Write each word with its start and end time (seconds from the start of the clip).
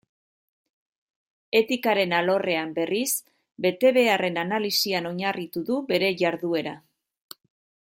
Etikaren 1.59 2.15
alorrean, 2.21 2.73
berriz, 2.79 3.11
betebeharren 3.67 4.43
analisian 4.47 5.11
oinarritu 5.13 5.67
du 5.71 5.79
bere 5.93 6.15
jarduera. 6.25 6.79